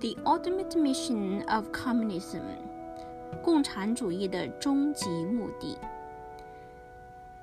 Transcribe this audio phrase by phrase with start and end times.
[0.00, 2.42] The ultimate mission of communism，
[3.42, 5.78] 共产主义的终极目的。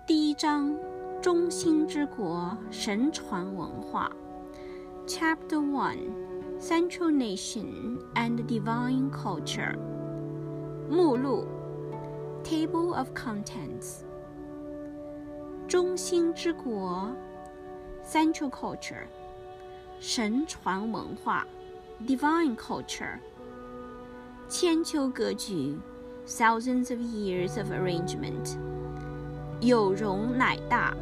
[0.05, 0.75] 第一章：
[1.21, 4.11] 中心之国神传文化。
[5.07, 6.11] Chapter One:
[6.59, 9.77] Central Nation and Divine Culture。
[10.89, 11.47] 目录：
[12.43, 14.01] Table of Contents。
[15.67, 17.11] 中心之国
[18.03, 19.05] （Central Culture），
[19.99, 21.47] 神传文化。
[22.04, 23.20] divine culture.
[24.48, 25.80] Qianqiu Geju,
[26.26, 28.58] thousands of years of arrangement.
[29.60, 29.96] Yu
[30.36, 30.92] Nai Da,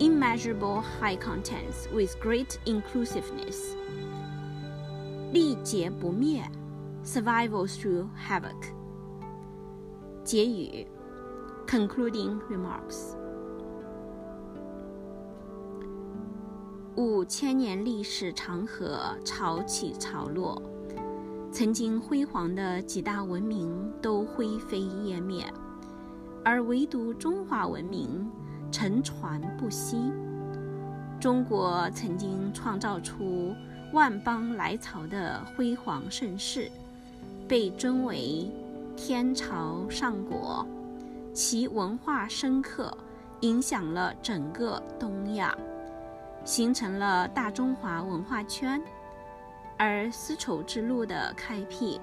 [0.00, 3.76] immeasurable high contents with great inclusiveness.
[5.32, 6.48] Li Jie Bu Mie,
[7.02, 8.72] survival through havoc.
[10.24, 10.86] 结语
[11.66, 13.16] ，concluding remarks.
[16.96, 20.60] 五千年历史长河潮起潮落，
[21.50, 25.42] 曾经辉煌的几大文明都灰飞烟灭，
[26.44, 28.30] 而唯独中华文明
[28.70, 30.12] 沉船不息。
[31.18, 33.54] 中国曾经创造出
[33.94, 36.70] 万邦来朝的辉煌盛世，
[37.48, 38.50] 被尊为
[38.94, 40.66] 天朝上国，
[41.32, 42.94] 其文化深刻，
[43.40, 45.56] 影响了整个东亚。
[46.44, 48.82] 形成了大中华文化圈，
[49.78, 52.00] 而丝绸之路的开辟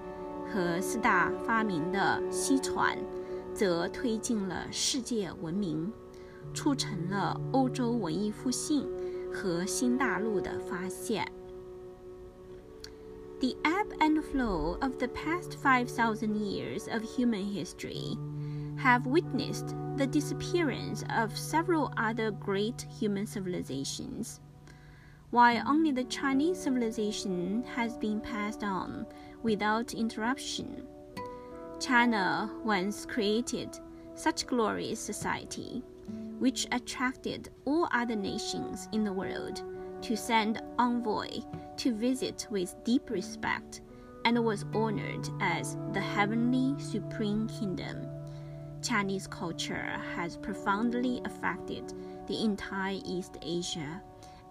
[0.52, 2.98] 和四大发明的西传，
[3.54, 5.92] 则推进了世界文明，
[6.54, 8.90] 促成了欧洲文艺复兴
[9.34, 11.30] 和新大陆的发现。
[13.40, 18.18] The ebb and flow of the past 5,000 years of human history
[18.80, 24.40] have witnessed the disappearance of several other great human civilizations,
[25.32, 29.06] while only the Chinese civilization has been passed on
[29.44, 30.88] without interruption.
[31.80, 33.78] China once created
[34.16, 35.84] such glorious society,
[36.40, 39.62] which attracted all other nations in the world
[40.02, 41.28] to send envoy
[41.76, 43.82] to visit with deep respect
[44.24, 48.19] and was honored as the heavenly supreme kingdom.
[48.82, 51.94] Chinese culture has profoundly affected
[52.28, 54.02] the entire East Asia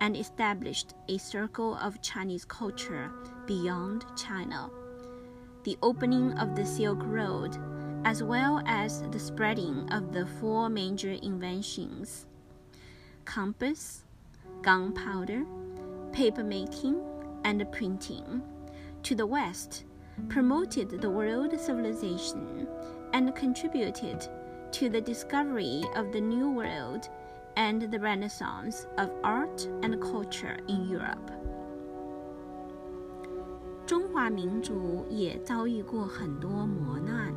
[0.00, 3.10] and established a circle of Chinese culture
[3.46, 4.70] beyond China.
[5.64, 7.56] The opening of the Silk Road,
[8.04, 12.26] as well as the spreading of the four major inventions
[13.24, 14.04] compass,
[14.62, 15.44] gunpowder,
[16.12, 16.98] papermaking,
[17.44, 18.42] and printing
[19.02, 19.84] to the West,
[20.28, 22.66] promoted the world civilization
[23.12, 24.28] and contributed
[24.72, 27.08] to the discovery of the New World
[27.56, 31.32] and the renaissance of art and culture in Europe.
[33.86, 37.32] 中华民族也遭遇过很多磨难，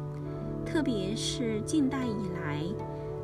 [0.65, 2.63] 特别是近代以来，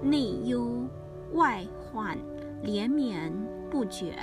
[0.02, 0.88] 内忧
[1.34, 2.18] 外患
[2.64, 3.32] 连绵
[3.70, 4.18] 不绝。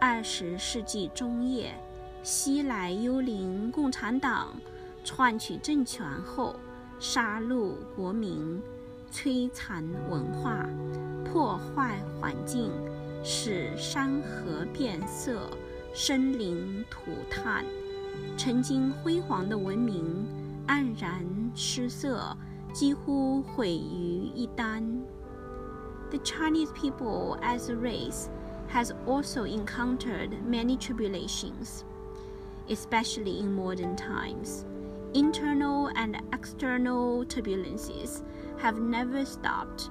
[0.00, 1.72] 二十世纪中叶，
[2.22, 4.48] 西来幽灵共产党
[5.04, 6.56] 篡取政权后。
[7.00, 8.60] 杀戮国民，
[9.12, 10.68] 摧残文化，
[11.24, 12.72] 破坏环境，
[13.22, 15.48] 使山河变色，
[15.94, 17.64] 生灵涂炭，
[18.36, 20.26] 曾经辉煌的文明
[20.66, 22.36] 黯然失色，
[22.72, 24.82] 几乎毁于一旦。
[26.10, 28.28] The Chinese people as a race
[28.72, 31.82] has also encountered many tribulations,
[32.68, 34.64] especially in modern times.
[35.14, 38.22] Internal and external turbulences
[38.58, 39.88] have never stopped.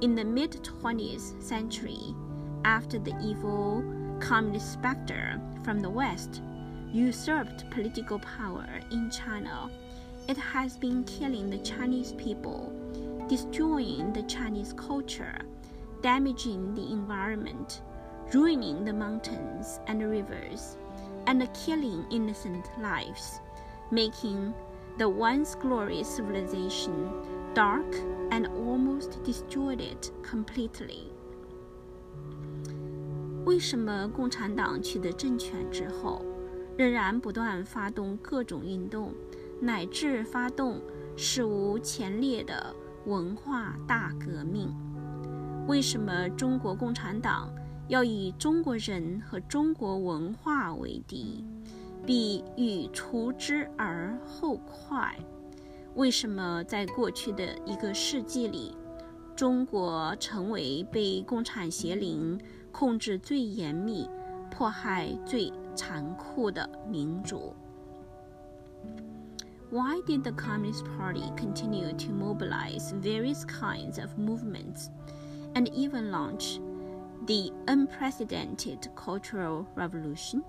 [0.00, 2.16] In the mid 20th century,
[2.64, 3.84] after the evil
[4.18, 6.42] communist specter from the West
[6.90, 9.70] usurped political power in China,
[10.28, 12.72] it has been killing the Chinese people,
[13.28, 15.38] destroying the Chinese culture,
[16.02, 17.82] damaging the environment,
[18.34, 20.76] ruining the mountains and rivers,
[21.28, 23.40] and killing innocent lives
[23.91, 24.53] making
[24.97, 26.93] the once glorious civilization
[27.53, 27.85] dark
[28.31, 31.11] and almost destroyed it completely.
[33.45, 36.25] 为什么共产党取得政权之后，
[36.77, 39.13] 仍然不断发动各种运动，
[39.61, 40.81] 乃至发动
[41.15, 42.75] 史无前例的
[43.05, 44.73] 文化大革命？
[45.67, 47.53] 为什么中国共产党
[47.87, 51.45] 要以中国人和中国文化为敌？
[52.10, 55.16] 必欲除之而后快。
[55.94, 58.76] 为什么在过去的一个世纪里，
[59.36, 62.36] 中国成为被共产邪灵
[62.72, 64.10] 控制最严密、
[64.50, 67.54] 迫害最残酷的民族
[69.70, 74.88] ？why did the Communist Party continue to mobilize various kinds of movements
[75.54, 76.58] and even launch
[77.26, 80.42] the unprecedented Cultural Revolution?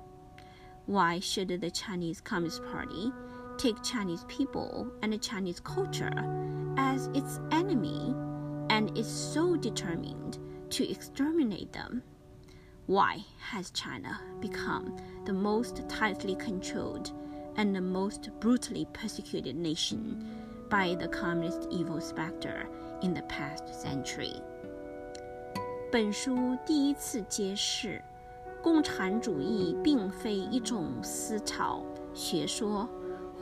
[0.91, 3.12] Why should the Chinese Communist Party
[3.58, 6.12] take Chinese people and Chinese culture
[6.76, 8.14] as its enemy
[8.70, 10.38] and is so determined
[10.70, 12.03] to exterminate them?
[12.87, 17.12] Why has China become the most tightly controlled
[17.56, 20.25] and the most brutally persecuted nation
[20.69, 22.69] by the communist evil specter
[23.03, 24.43] in the past century.
[25.91, 28.03] 本书第一次揭示，
[28.62, 32.88] 共产主义并非一种思潮、学说，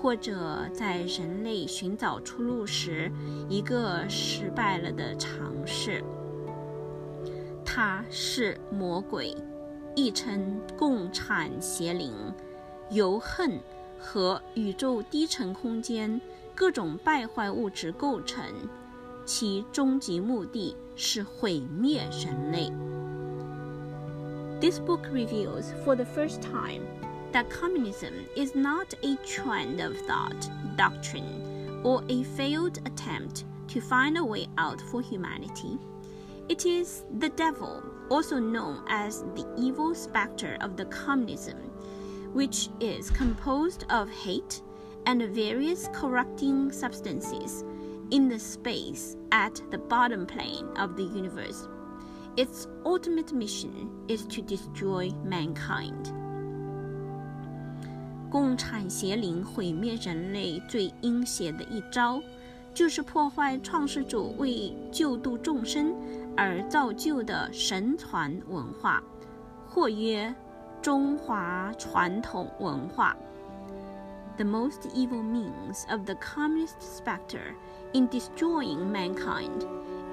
[0.02, 3.12] 或者在人类寻找出路时
[3.48, 6.04] 一个失败了的尝试。
[7.66, 9.36] 它是魔鬼，
[9.96, 12.14] 亦称共产邪灵，
[12.90, 13.60] 由恨。
[14.02, 16.22] 和宇宙低层空间
[16.56, 18.42] 各种败坏物质构成，
[19.26, 22.72] 其终极目的是毁灭人类。
[24.60, 26.86] This book reveals for the first time
[27.32, 34.18] that communism is not a trend of thought, doctrine, or a failed attempt to find
[34.18, 35.80] a way out for humanity.
[36.50, 41.58] It is the devil, also known as the evil specter of the communism
[42.34, 44.62] which is composed of hate
[45.06, 47.64] and various corrupting substances
[48.12, 51.68] in the space at the bottom plane of the universe.
[52.39, 53.71] Its ultimate mission
[54.09, 56.13] is to destroy mankind.
[58.31, 62.21] 共产邪灵毁灭人类最阴邪的一招，
[62.75, 65.95] 就是破坏创世主为救度众生
[66.37, 69.01] 而造就的神传文化，
[69.69, 70.35] 或曰
[70.83, 73.17] 中华传统文化。
[74.37, 77.55] The most evil means of the communist specter
[77.93, 79.65] in destroying mankind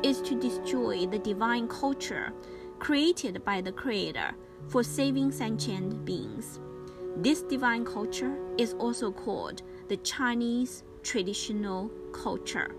[0.03, 2.33] is to destroy the divine culture
[2.79, 4.35] created by the Creator
[4.69, 6.61] for saving sentient beings.
[7.17, 12.75] This divine culture is also called the Chinese traditional culture.